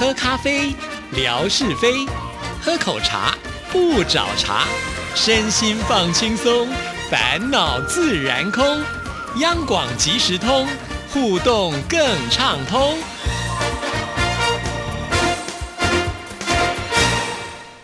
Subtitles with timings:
[0.00, 0.74] 喝咖啡，
[1.14, 2.08] 聊是非；
[2.62, 3.34] 喝口茶，
[3.70, 4.64] 不找茬。
[5.14, 6.66] 身心放轻松，
[7.10, 8.64] 烦恼自然空。
[9.40, 10.66] 央广即时通，
[11.12, 12.00] 互动更
[12.30, 12.94] 畅通。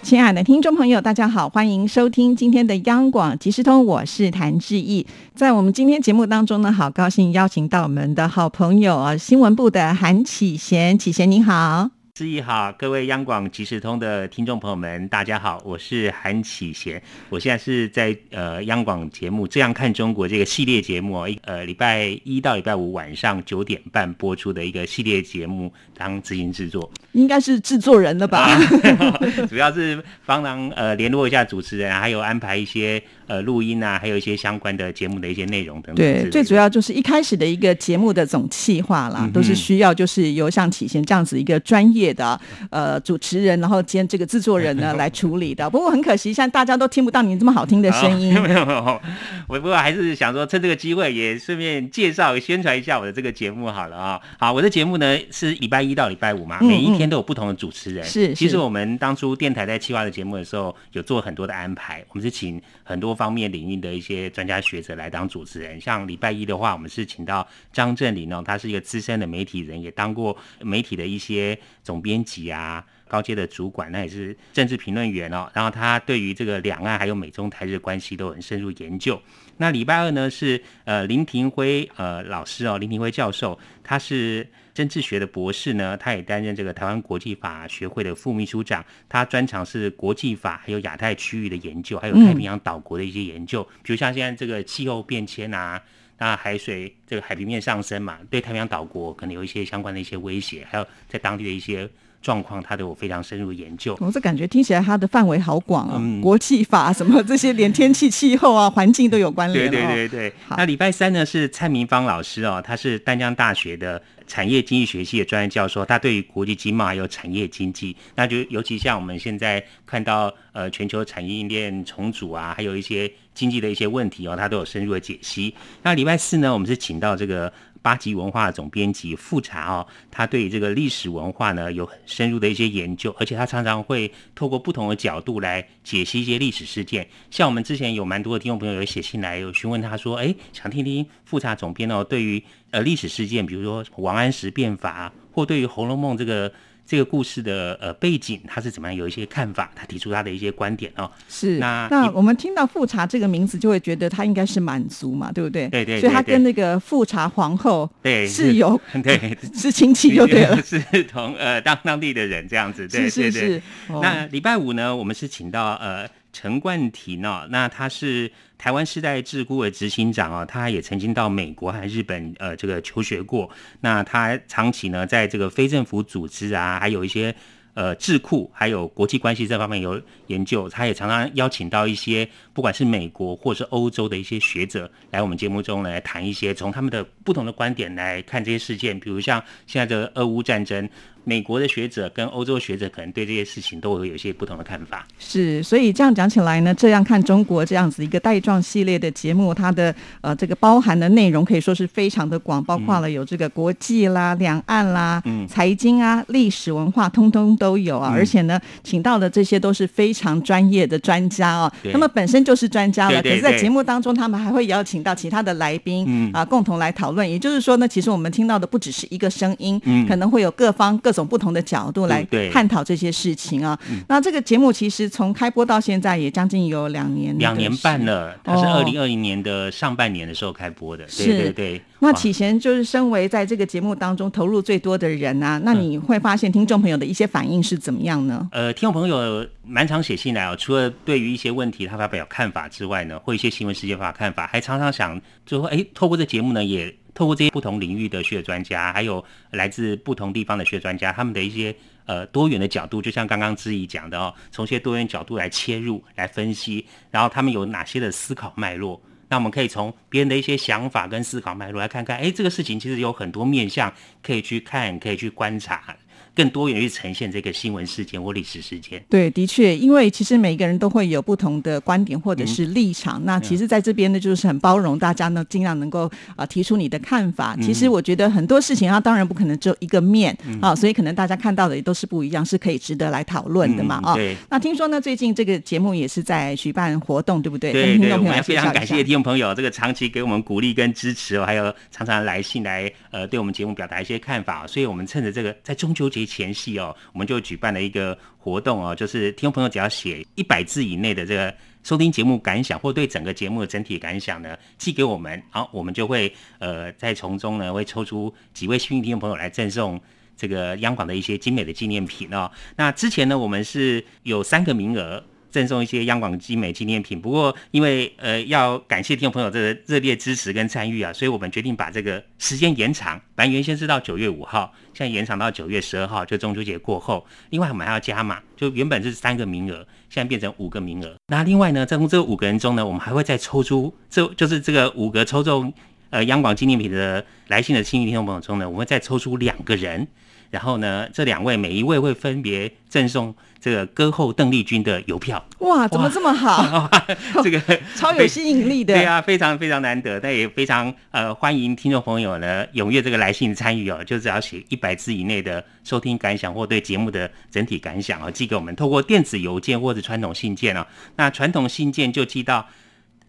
[0.01, 5.07] 亲爱的听众朋友，大家好，欢迎收听今天的央广即时通，我是谭志毅。
[5.35, 11.91] 在我们今天节目当中呢，好高兴邀请到我们的好朋友啊，新闻部的韩启贤，启贤您好。
[12.17, 25.71] 志毅好，各位央广即时通的听众朋友们，大家好，我是韩启贤，我现在是在呃央广节目《这样看中国》这个系列节目哦，呃礼拜一到礼拜五晚上九点半播出的一个系列节目。
[25.97, 28.59] 当执行制作，应该是制作人了吧？
[29.49, 35.97] 主要是帮忙呃联络一下主持人，还有安排一些呃录音啊，还有一些相关的节目的一些内容等等。
[35.97, 42.07] 对，最主要就是一开始的一个节目的总企划啦，都是需要就是由像启贤这样子一个专业。
[42.17, 45.69] 的呃主持人，然后兼这个制作人呢 来处理的。
[45.69, 48.33] 不过很可惜，现在大家都听不到你这么好听的声音。
[48.41, 49.01] 没有没有，
[49.47, 54.19] 我不过还是想说，趁这个机会也顺便介绍、宣传一下我的这个节目好了啊。
[54.39, 58.03] 好，我的节目呢是礼拜一到礼拜五嘛，每一天都有不同的主持人。
[58.05, 62.03] 是，其实我们当初电台在企划的节目的时候，有做很多的安排。
[62.09, 65.79] 我们是请很多方面领域的一些专家学者来当主持人。
[65.79, 71.97] 像礼拜一的话，我们是请到张振林哦，他是一个资深的媒体人，也当过媒体的一些总。
[72.07, 75.51] 编辑啊，高阶的主管，那也是政治评论员哦。
[75.53, 79.21] 然后他对于这个两岸还有美中台日关系都很深入研究。
[79.57, 88.85] 那礼拜二呢是呃林廷辉呃老师哦，林廷辉教授，他是政治学的博士呢，他也担任这个台湾国际法学会的副秘书长。
[89.09, 93.65] 他专长是国际法，还有亚太区域的研究，还有太平洋岛国的一些研究。
[93.83, 95.83] 比如像现在这个气候变迁啊。
[96.19, 101.87] 那海水这个海平面上升嘛，对太平洋岛国可能有一些相关的一些威胁，还有在当地的一些
[102.23, 103.97] 状况，他都有非常深入研究。
[104.01, 109.71] 我这感觉听起来它的范围好广啊，国际法什么这些，连天气、气候啊、环境都有关联。
[109.71, 110.33] 对对对对。
[110.57, 123.11] 那礼拜三呢是蔡明芳老师哦，他是丹江大学的产业经济学系的专业教授，他对于国际经贸还有产业经济，那就尤其像我们现在看到呃全球产业链重组啊，还有一些。
[123.37, 125.55] 经济的一些问题哦，他都有深入的解析。
[125.83, 127.53] 那礼拜四呢，我们是请到这个
[127.87, 137.09] 八级文化总编辑复查哦，他对于这个历史文化呢有很深入的一些研究，而且他常常会透过不同的角度来解析一些历史事件。
[137.31, 142.43] 像我们之前有蛮多的听众朋友有写信来有询问他说，哎，想听听复查总编哦，对于
[142.73, 146.53] 呃历史事件，比如说王安石变法，或对于《红楼梦》这个。
[146.87, 149.71] 这个故事的呃背景，他是怎么样有一些看法？
[149.75, 151.11] 他提出他的一些观点哦。
[151.29, 155.69] 是那那我们听到富察这个名字，就会觉得他应该是满族嘛，对不对？
[155.69, 156.01] 对对。
[156.01, 162.87] 所以他跟那个富察皇后对是有对 是亲戚就对了， 是同呃当当地的人这样子。
[162.87, 163.61] 对是是。
[163.89, 168.31] 那礼拜五呢，我们是请到呃陈冠廷哦，那他是。
[168.59, 173.51] 台湾世代智库的执行长啊，他也曾经到美国和日本呃这个求学过。
[173.83, 177.35] 那他长期呢在这个非政府组织啊，还有一些
[177.75, 180.67] 呃智库，还有国际关系这方面有研究。
[180.71, 190.89] 他也常常邀请到一些不管是美国或是欧洲的一些学者来我们节目中来谈一些从他们的不同的观点来看这些事件，比如像现在的俄乌战争。
[191.29, 195.05] 美国的学者跟欧洲学者可能对这些事情都会有一些不同的看法。
[195.19, 208.09] 是，所以这样讲起来呢，这样看中国这样子一个带状系列的节目，它的呃这个包含的内容可以说是非常的广，包括了有这个国际啦、两岸啦、嗯财经啊、历史文化，通通都有啊。
[208.15, 213.21] 而且呢，请到的这些都是非常专业的专家哦，他们本身就是专家了。
[213.21, 217.29] 可是，在节目当中，他们还会邀请到其他的来宾啊，共同来讨论。
[217.29, 221.16] 也就是说呢，其实我们听到的不只是一个声音，可能会有各方各。
[221.17, 222.23] 种不同的角度来
[222.53, 223.77] 探讨这些事情啊。
[224.09, 228.39] 那这个节目其实从开播到现在也将近有两年，两年半了。
[228.45, 231.05] 它是二零二零年的上半年的时候开播的。
[231.17, 231.83] 对对对。
[232.01, 238.47] 那启贤就是身为在这个节目当中投入最多的人啊，那你会发现听众朋友的一些反应是怎么样呢？
[238.53, 246.95] 呃，听众朋友蛮常写信来哦，除了对于一些问题他发表看法之外呢，或一些新闻事件发表看法，还常常想最后，哎，透过这节目呢也。
[247.17, 251.75] 透过这些不同领域的学专家，还有来自不同地方的学专家，他们的一些
[252.05, 263.91] 呃多元的角度，就像刚刚知怡讲的哦，从一些多元角度来切入来分析，然后他们有哪些的思考脉络，那我们可以从别人的一些想法跟思考脉络来看看，哎，这个事情其实有很多面向
[264.23, 265.97] 可以去看，可以去观察。
[266.37, 269.03] 更多元去呈现这个新闻事件或历史事件。
[269.09, 273.25] 对，的确，因为其实每个人都会有不同的观点或者是立场。
[273.25, 277.57] 那其实在这边呢，就是很包容大家呢，尽量能够啊提出你的看法。
[277.63, 284.15] 其实我觉得很多事情，啊当然不可能只有一个面啊，所以可能大家看到的也都是不一样，是可以值得来讨论的嘛啊。
[284.15, 284.37] 对。
[284.51, 287.73] 那听说呢，最近这个节目也是在举办活动，对不对？
[287.73, 294.67] 对对，我们非常感谢听众朋友这个长期给我们鼓励跟支持哦，还有常常来信来呃对我们节目表达一些看法。
[294.67, 310.01] 所以我们趁着这个在中秋节前夕哦，我们就举办了一个活动哦，就是听众朋友只要写一百字以内的这个收听节目感想，或对整个节目的整体感想呢，寄给我们，好，我们就会呃在从中呢会抽出几位幸运听众朋友来赠送
[310.37, 312.51] 这个央广的一些精美的纪念品哦。
[312.77, 315.25] 那之前呢，我们是有三个名额。
[315.57, 323.19] 赠送一些央广精美纪念品，不过因为呃要感谢听众朋友这个热烈支持跟参与啊，所以我们决定把这个时间延长。
[323.35, 327.27] 本来原先是到九月五号，现在延长到九月十二号，就中秋节过后。
[327.49, 329.77] 另外我们还要加码，就原本是三个名额，
[330.11, 331.17] 现在变成五个名额。
[331.29, 335.73] 那另外呢，在这五个人中呢，我们还会再抽出，这就是这个五个抽中
[336.11, 340.07] 呃央广纪念品的来信的幸运听众朋友中呢，我们会再抽出两个人。
[340.51, 345.45] 然后呢，这两位每一位会分别赠送这个歌后邓丽君的邮票。
[345.59, 346.89] 哇，怎么这么好？
[347.43, 347.61] 这个
[347.97, 348.95] 超有吸引力的。
[348.97, 360.87] 对啊，非常非常难得，但也非常呃欢迎听众朋友呢踊跃这个来信参与哦，就只要写一百字以内的收听感想或对节目的整体感想哦，寄给我们，透过电子邮件或者传统信件哦。
[361.17, 362.67] 那传统信件就寄到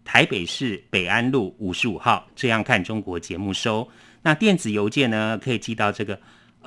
[0.04, 3.86] 台北市北安路五十五号，这样看中国节目收。
[4.22, 6.18] 那电子邮件呢，可以寄到这个。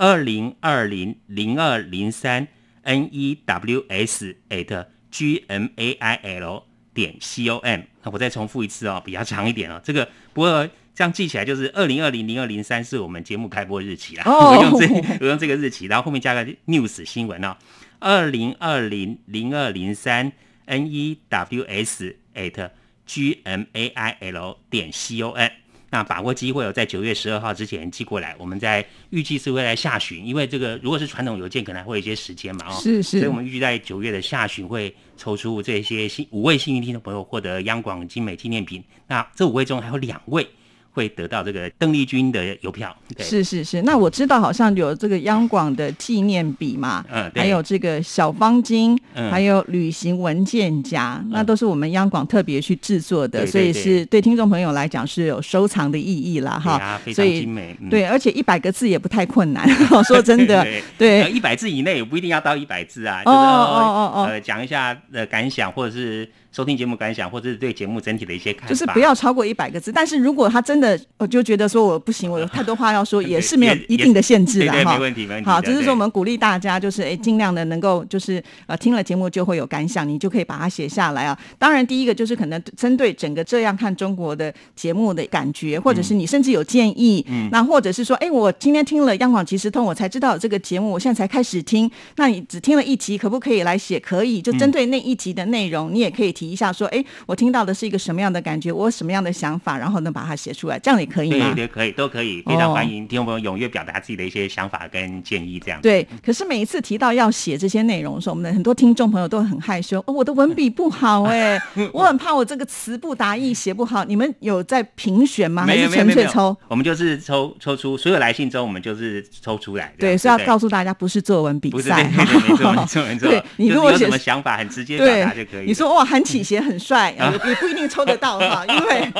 [0.02, 2.48] 二零二零零二零三
[2.82, 9.80] n e w s at g m a i l 点 c o m，那我再重复一次哦，比较长一点哦。
[9.84, 14.24] 这个不过这样记起来就是二零二零零二零三是我们节目开播日期啦。
[14.26, 14.88] 我用这
[15.20, 17.56] 我用这个日期，然后后面加个 news 新闻哦。
[18.00, 20.32] 二零二零零二零三
[20.66, 22.72] n e w s at
[23.06, 25.52] g m a i l 点 c o m。
[25.92, 40.48] 那把握机会哦，在九月十二号之前寄过来，我们在预计是会在下旬，因为这个如果是传统邮件，可能还会有一些时间嘛，哦，是是，所以我们预计在九月的下旬会抽出这些幸五位幸运听众朋友获得央广精美纪念品，那这五位中还有两位。
[40.94, 43.82] 会得到这个邓丽君的邮票，是是是。
[43.84, 48.98] 那我知道好像有这个央广的纪念笔嘛，嗯，还有这个小方巾，
[49.30, 57.00] 还有旅行文件夹，那都是我们央广特别去制作的，所以是对听众朋友来讲是有收藏的意义啦，哈。
[57.04, 57.78] 非常精美。
[57.90, 59.68] 对，而且一百个字也不太困难，
[60.04, 60.66] 说真的，
[60.98, 66.30] 对，一百字以内也不一定要到一百字啊，就是哦哦呃讲一下的感想或者是。
[66.52, 69.90] 收听节目感想，或者是对节目整体的一些看法，就是不要超过一百个字。
[69.92, 74.94] 但是如果他真的，我就觉得说我不行，我有太多话要说， 也是没有一定的限制的哈。
[74.94, 75.50] 没问题，没问题。
[75.50, 81.40] 好，只是说我们鼓励大家，就是哎，尽量的能够就是呃，听了节目就会有感想，你就可以把它写下来啊。
[81.58, 91.90] 当然，第一个就是可能针对整个这样看中国的节目的感觉，或者是你甚至有建议，嗯，那或者是说，哎，我今天听了央广即时通，我才知道这个节目，我现在才开始听。
[92.18, 93.98] 那你只听了一集，可不可以来写？
[94.02, 97.06] 可以，就针对那一集的内容，你也可以提一下说，哎。
[97.28, 98.72] 我听到的是一个什么样的感觉？
[98.72, 99.78] 我什么样的想法？
[99.78, 101.54] 然后能，把它写出来，这样也可以吗？
[101.56, 102.42] 对，可以，都可以。
[102.42, 105.80] 非常欢迎听众朋友踊跃表达自己的一些想法跟建议，这样。
[105.82, 110.00] 对，可是每一次提到要写这些内容的时候，我们的很多听众朋友都很害羞。
[110.08, 111.62] 哦，我的文笔不好哎，
[111.94, 114.04] 我很怕我这个词不达意，写不好。
[114.04, 115.66] 你们有在评选吗？
[115.66, 116.56] 还是纯粹抽？
[116.68, 119.94] 我们就是抽抽出所有来信中，我们就是抽出来。
[120.00, 122.04] 对，所以要告诉大家，不是作文比赛。
[122.04, 123.30] 没错，没错，没错。
[123.30, 125.66] 对 你如果有什么想法，很直接表达就可以。
[125.66, 127.12] 你说哇，韩启贤很帅。
[127.18, 129.14] 也不一定抽得到哈， 因为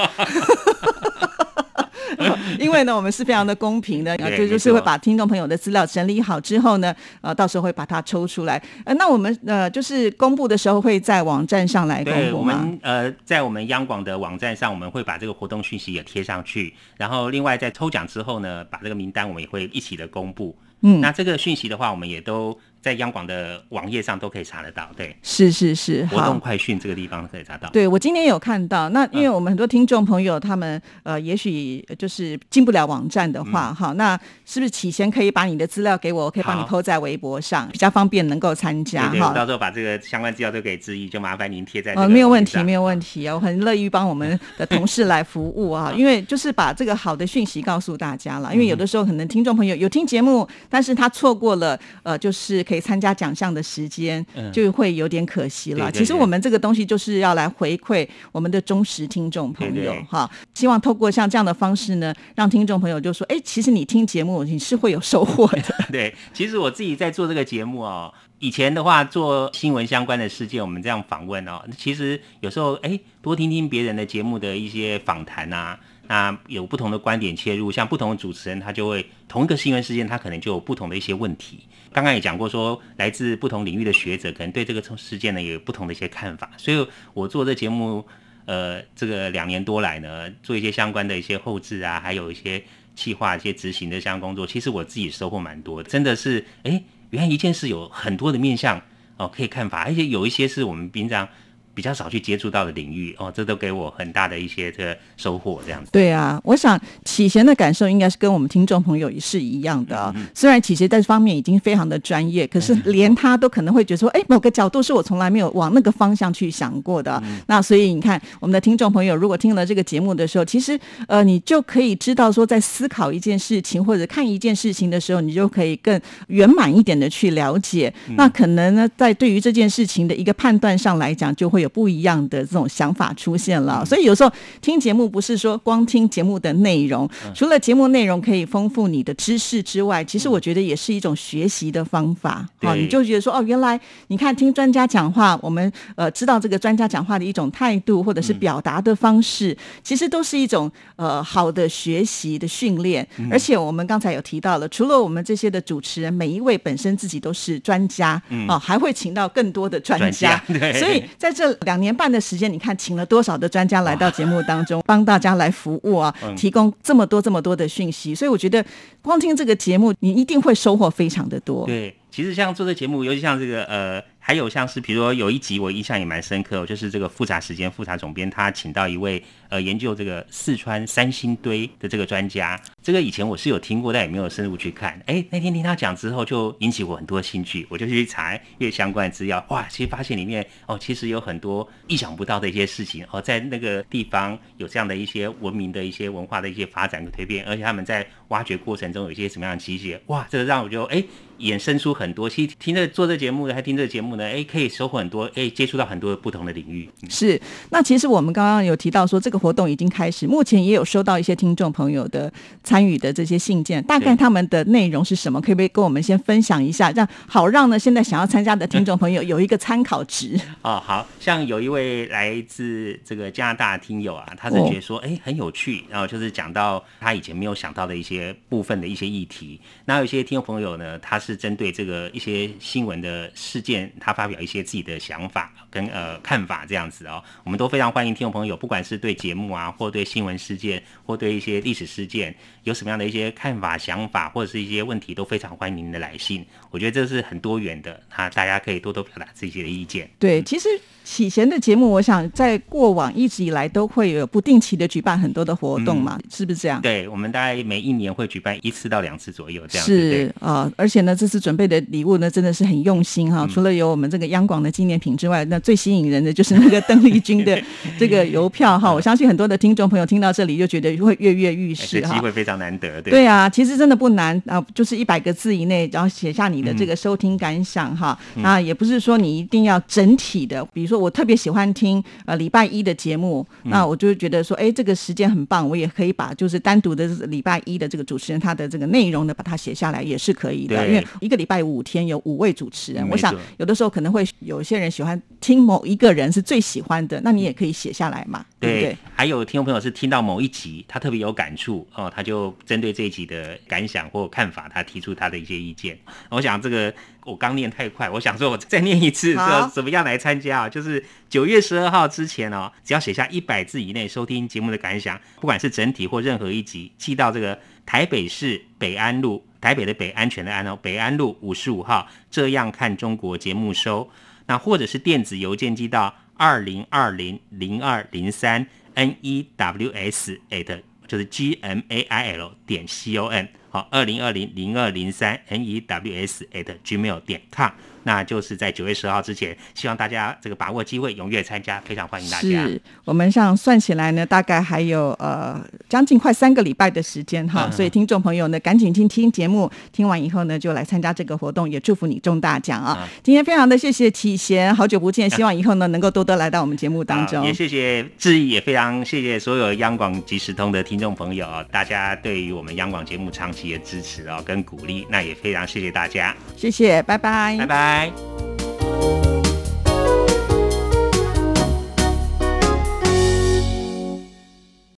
[2.60, 8.62] 因为呢，我们是非常的公平的，就就是会把听众朋友的资料整理好之后呢，呃，到时候会把它抽出来。
[8.86, 16.74] 呃，那我们呃，就是公布的时候会在网站上来公布我们呃，在我们央广的网站上，我们会把这个活动讯息也贴上去。
[16.98, 20.56] 然后，另外在抽奖之后呢，把这个名单我们也会一起的公布。
[20.82, 22.58] 嗯，那这个讯息的话，我们也都。
[22.82, 27.70] 在央广的网页上都可以查得到，对，是是是，活动快讯这个地方可以查到。
[27.70, 39.32] 对我今天有看到，那因为我们很多听众朋友他们呃，也许就是进不了网站的话，哈，那是不是起先可以把你的资料给我，我可以帮你 PO 在微博上，比较方便能够参加哈。
[39.34, 41.94] 到时候把这个相关资料都给志毅，就麻烦您贴在。
[41.94, 55.80] 呃，没有问题，没有问题啊，我很乐意帮我们的同事来服务啊，因为就是把这个好的讯息告诉大家了，因为有的时候可能听众朋友有听节目，但是他错过了呃，就是可以参加奖项的时间，嗯就会有点可惜了。
[55.80, 65.76] 对对其实我们这个东西就是要来回馈我们的忠实听众朋友哈，希望透过像这样的方式呢，让听众朋友就说，哎，其实你听节目你是会有收获的。
[65.92, 75.78] 对，其实我自己在做这个节目哦，以前的话做新闻相关的事件，我们这样访问哦，其实有时候哎，多听听别人的节目的一些访谈啊，
[76.12, 81.62] 那有不同的观点切入，像不同的主持人，他就会同一个新闻事件，他可能就有不同的一些问题。
[81.94, 88.06] 刚刚也讲过说，来自不同领域的学者，可能对这个事件呢也有不同的一些看法，所以我做这节目。
[88.46, 92.62] 呃，这个两年多来呢，做一些相关的一些后置啊，还有一些
[92.96, 95.90] 企划、一些执行的相关工作，其实我自己收获蛮多的。
[95.90, 98.82] 真的是，哎，原来一件事有很多的面向
[99.18, 101.30] 哦，可以看法，而且有一些是我们平常
[101.74, 105.90] 比较少去接触到的领域哦，这都给我很大的一些这个收获，这样子。
[105.92, 117.22] 对啊，我想启贤的感受应该是跟我们听众朋友也是一样的虽然启贤在这方面已经非常的专业，可是连他都可能会觉得说，哎，某个角度是我从来没有往那个方向去想过的。
[117.48, 127.94] 那所以你看，我们的听众朋友如果听了这个节目的时候，其实呃，你就可以知道说，在思考一件事情或者看一件事情的时候，你就可以更圆满一点的去了解。
[128.08, 128.16] 嗯。
[128.16, 133.66] 那可能呢，在对于这件事情的一个判断上来讲，就会有不一样的这种想法出现嗯。
[133.66, 133.86] 了。
[133.86, 137.32] 所以有时候听节目不是说光听节目的内容，嗯。
[137.34, 142.48] 除了节目内容可以丰富你的知识之外，其实我觉得也是一种学习的方法。
[142.62, 142.82] 好、对。
[142.82, 153.08] 你就觉得说哦，原来你看听专家讲话，我们呃知道这个专家讲话的一种态度或者是表达的方式，其实都是一种呃好的学习的训练。
[153.30, 160.42] 而且我们刚才有提到了，除了我们这些的主持人，每一位本身自己都是专家，哦，还会请到更多的专专家
[160.80, 168.14] 所以在这两年半的时间，你看请了多少的专家来到节目当中，帮大家来服务啊，提供这么多这么多的讯息。
[168.14, 168.64] 所以我觉得
[169.02, 171.66] 光听这个节目，你一定会收获非常的多。
[171.66, 185.02] 对，其实像做这节目，尤其像这个呃，还有像是比如说有一集我印象也蛮深刻，就是这个复查时间复查总编他请到一位呃研究这个四川三星堆的这个专家，这个以前我是有听过，但也没有深入去看。
[185.08, 201.04] 哎，那天听他讲之后，就引起我很多兴趣，我就去查阅相关资料，哇，其实发现里面哦，其实有很多意想不到的一些事情哦，在那个地方有这样的一些文明的一些文化的一些发展和蜕变，而且他们在挖掘过程中有一些什么样的机械，哇，这个让我就哎
[201.42, 202.30] 衍生出很多。
[202.30, 206.88] 其实听这做这节目的，还听这节目呢，哎，可以收获很多，哎，接触到很多不同的领域。
[207.02, 212.32] 嗯是，那其实我们刚刚有提到说，这个活动已经开始，目前也有收到一些听众朋友的
[212.64, 215.42] 参与的这些信件，大概他们的内容是什么？
[215.42, 220.40] 可不可以跟我们先分享一下，让好让呢现在想要参加的听众朋友有一个参考值？
[220.62, 229.60] 哦，好像有一位来自这个加拿大的听友啊，他是哦觉得说，哎、很有趣，然后就是讲到他以前没有想到的一些部分的一些议题。
[229.86, 237.24] 那有些听众朋友呢，他是针对这个一些新闻的事件，他发表一些自己的想法跟呃看法这样子哦。
[237.44, 246.46] 我们都非常欢迎听众朋友，不管是对节目啊，或对新闻事件，或对一些历史事件，有什么样的一些看法、想法，或者是一些问题，都非常欢迎您的来信。
[246.70, 250.10] 我觉得这是很多元的，那大家可以多多表达自己的意见。
[250.20, 250.70] 对，其实
[251.04, 256.82] 启贤的节目，我想在过往一直以来都会有不定期的举办很多的活动嘛，是不是这样？
[256.82, 259.94] 对，我们大概每一年会举办一次到两次左右这样子。
[259.94, 263.48] 是啊、呃而且呢，这次准备的礼物呢，真的是很用心嗯哈。
[263.54, 267.62] 除了有我们这个央广的纪念品之外，那最吸引人的就是那个邓丽君的
[268.00, 268.92] 这个邮票哈。
[268.92, 272.08] 我相信很多的听众朋友听到这里就觉得会跃跃欲哎试哈。
[272.08, 273.00] 这机会非常难得。
[273.04, 278.18] 对对啊，其实真的不难啊，就是一百个字以内，然后写下你的嗯这个收听感想哈。
[278.42, 290.72] 啊也不是说你一定要整体的，比如说我特别喜欢听呃礼拜一的节目，嗯那我就觉得说，哎，这个时间很棒，我也可以把就是单独的礼拜一的这个主持人他的这个内容呢，把它写下来也是可以的。
[290.88, 298.98] 因为一个礼拜五天有五位主持人，嗯我想有的时候可能会有些人喜欢听某一个人是最喜欢的，那你也可以写下来嘛，对不对？
[299.16, 305.98] 还有听众朋友是听到某一集，他特别有感触哦，他就针对这一集的感想或看法，他提出他的一些意见。
[306.30, 306.94] 我想这个
[307.26, 310.70] 我刚念太快，我想说我再念一次，好这怎么样来参加啊？
[310.70, 317.58] 就是九月十二号之前哦，只要写下一百字以内收听节目的感想，不管是整体或任何一集，寄到这个
[317.92, 319.46] 台北市北安路。
[319.60, 324.10] 台北的北安全的安哦，北安路五十五号，这样看中国节目收。
[324.46, 333.46] 那或者是电子邮件寄到二零二零零二零三 n e w s at 就是 g m a i l 点 c o n
[333.70, 337.70] 好，二零二零零二零三 n e w s at gmail 点 com。
[338.04, 342.44] 那就是在九月十号之前，希望大家这个把握机会，踊跃参加，非常欢迎大家。
[342.44, 353.08] 是我们上算起来呢，大概还有呃将近快三个礼拜的时间哈，所以听众朋友呢，赶紧听听节目，听完以后呢，就来参加这个活动，也祝福你中大奖啊！
[353.24, 357.46] 今天非常的谢谢启贤，好久不见，希望以后呢能够多多来到我们节目当中。
[357.46, 368.14] 也谢谢志毅，也非常谢谢所有央广即时通的听众朋友，大家对于我们央广节目长期的支持啊跟鼓励，那也非常谢谢大家，谢谢，拜拜拜，拜拜。